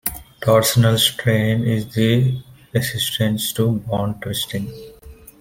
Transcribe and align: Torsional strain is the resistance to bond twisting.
Torsional 0.43 0.97
strain 0.97 1.61
is 1.63 1.93
the 1.93 2.41
resistance 2.73 3.53
to 3.53 3.73
bond 3.87 4.19
twisting. 4.23 4.67